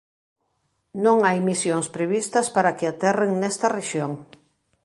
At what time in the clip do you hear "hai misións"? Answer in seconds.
1.27-1.87